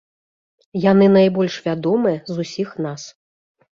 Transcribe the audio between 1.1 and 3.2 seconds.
найбольш вядомыя з усіх нас.